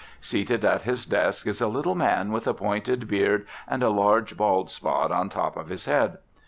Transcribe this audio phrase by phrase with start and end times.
[0.19, 4.35] Seated at his desk is a little man with a pointed beard and a large
[4.35, 6.17] bald spot on top of his head.